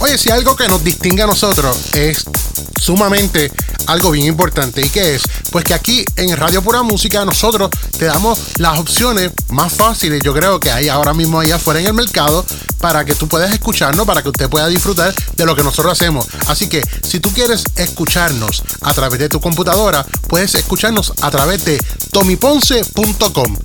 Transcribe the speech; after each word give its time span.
Oye, 0.00 0.18
si 0.18 0.30
algo 0.30 0.56
que 0.56 0.68
nos 0.68 0.82
distingue 0.84 1.22
a 1.22 1.26
nosotros 1.26 1.94
es 1.94 2.24
sumamente 2.80 3.50
algo 3.86 4.10
bien 4.10 4.26
importante. 4.26 4.84
¿Y 4.84 4.88
qué 4.88 5.14
es? 5.14 5.22
Pues 5.50 5.64
que 5.64 5.74
aquí 5.74 6.04
en 6.16 6.36
Radio 6.36 6.62
Pura 6.62 6.82
Música 6.82 7.24
nosotros 7.24 7.70
te 7.98 8.04
damos 8.04 8.38
las 8.58 8.78
opciones 8.78 9.32
más 9.48 9.72
fáciles, 9.72 10.20
yo 10.22 10.34
creo 10.34 10.60
que 10.60 10.70
hay 10.70 10.88
ahora 10.88 11.14
mismo 11.14 11.40
allá 11.40 11.56
afuera 11.56 11.80
en 11.80 11.86
el 11.86 11.94
mercado, 11.94 12.44
para 12.78 13.04
que 13.04 13.14
tú 13.14 13.26
puedas 13.26 13.52
escucharnos, 13.52 14.06
para 14.06 14.22
que 14.22 14.28
usted 14.28 14.48
pueda 14.48 14.68
disfrutar 14.68 15.14
de 15.36 15.46
lo 15.46 15.56
que 15.56 15.62
nosotros 15.62 15.92
hacemos. 15.92 16.26
Así 16.46 16.68
que 16.68 16.82
si 17.02 17.20
tú 17.20 17.32
quieres 17.32 17.64
escucharnos 17.76 18.62
a 18.82 18.92
través 18.92 19.18
de 19.18 19.28
tu 19.28 19.40
computadora, 19.40 20.04
puedes 20.28 20.54
escucharnos 20.54 21.12
a 21.22 21.30
través 21.30 21.64
de 21.64 21.78
tomiponce.com. 22.12 23.56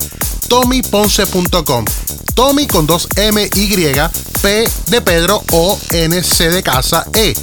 tomiponce.com. 0.48 1.86
Tommy 2.34 2.66
con 2.66 2.88
dos 2.88 3.08
M 3.16 3.50
Y, 3.54 4.31
P 4.42 4.68
de 4.88 5.02
Pedro 5.02 5.44
O 5.52 5.80
N 5.92 6.24
C 6.24 6.50
de 6.50 6.64
casa 6.64 7.06
E 7.14 7.34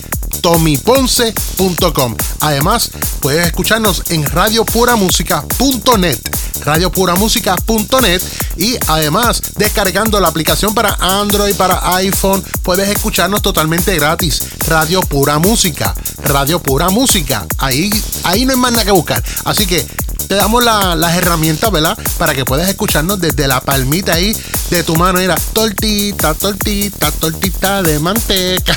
tomiponce.com. 0.40 2.16
Además, 2.40 2.90
puedes 3.20 3.46
escucharnos 3.46 4.02
en 4.10 4.24
radiopuramusica.net, 4.24 6.18
radiopuramusica.net 6.64 8.22
y 8.56 8.76
además 8.86 9.42
descargando 9.56 10.20
la 10.20 10.28
aplicación 10.28 10.74
para 10.74 10.94
Android, 11.00 11.54
para 11.54 11.96
iPhone, 11.96 12.44
puedes 12.62 12.88
escucharnos 12.88 13.42
totalmente 13.42 13.94
gratis. 13.96 14.40
Radio 14.66 15.00
Pura 15.00 15.38
Música, 15.38 15.94
Radio 16.22 16.60
Pura 16.60 16.90
Música. 16.90 17.46
Ahí, 17.58 17.90
ahí 18.24 18.44
no 18.44 18.52
hay 18.52 18.58
más 18.58 18.72
nada 18.72 18.84
que 18.84 18.92
buscar. 18.92 19.22
Así 19.44 19.66
que 19.66 19.86
te 20.28 20.34
damos 20.34 20.62
las 20.62 21.16
herramientas, 21.16 21.72
¿verdad? 21.72 21.98
Para 22.18 22.34
que 22.34 22.44
puedas 22.44 22.68
escucharnos 22.68 23.18
desde 23.18 23.48
la 23.48 23.60
palmita 23.60 24.12
ahí 24.12 24.36
de 24.70 24.82
tu 24.82 24.94
mano. 24.94 25.18
Era 25.18 25.36
tortita, 25.52 26.34
tortita, 26.34 27.10
tortita 27.12 27.82
de 27.82 27.98
manteca. 27.98 28.76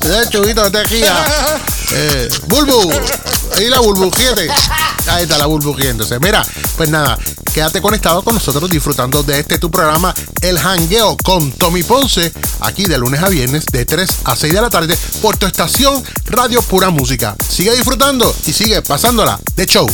de 0.00 0.28
chubito 0.30 0.70
de 0.70 0.70
tejía. 0.70 1.14
Eh, 1.90 2.28
bulbu. 2.46 2.92
Ahí 3.56 3.68
la 3.68 3.80
burbujiente. 3.80 4.48
Ahí 5.08 5.22
está 5.22 5.38
la 5.38 5.46
burbujiéndose. 5.46 6.18
Mira, 6.18 6.44
pues 6.76 6.90
nada, 6.90 7.18
quédate 7.54 7.80
conectado 7.80 8.22
con 8.22 8.34
nosotros 8.34 8.68
disfrutando 8.68 9.22
de 9.22 9.38
este 9.40 9.58
tu 9.58 9.70
programa, 9.70 10.14
El 10.40 10.58
Hangueo 10.58 11.16
con 11.24 11.52
Tommy 11.52 11.82
Ponce, 11.82 12.32
aquí 12.60 12.84
de 12.86 12.98
lunes 12.98 13.22
a 13.22 13.28
viernes 13.28 13.66
de 13.66 13.84
3 13.84 14.10
a 14.24 14.34
6 14.34 14.52
de 14.52 14.60
la 14.60 14.70
tarde 14.70 14.98
por 15.22 15.36
tu 15.36 15.46
estación 15.46 16.02
Radio 16.26 16.60
Pura 16.62 16.90
Música. 16.90 17.36
Sigue 17.48 17.74
disfrutando 17.74 18.34
y 18.46 18.52
sigue 18.52 18.82
pasándola 18.82 19.38
de 19.54 19.66
show. 19.66 19.86